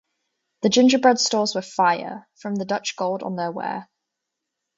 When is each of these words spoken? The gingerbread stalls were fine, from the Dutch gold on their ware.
The 0.63 0.69
gingerbread 0.69 1.19
stalls 1.19 1.53
were 1.53 1.61
fine, 1.61 2.25
from 2.33 2.55
the 2.55 2.65
Dutch 2.65 2.95
gold 2.95 3.21
on 3.21 3.35
their 3.35 3.51
ware. 3.51 3.87